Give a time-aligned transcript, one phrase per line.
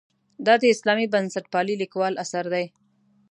[0.45, 2.65] دا د اسلامي بنسټپالنې لیکوال اثر دی.